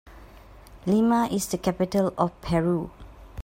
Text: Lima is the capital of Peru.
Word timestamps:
Lima 0.87 1.29
is 1.31 1.45
the 1.45 1.59
capital 1.59 2.11
of 2.17 2.31
Peru. 2.41 2.89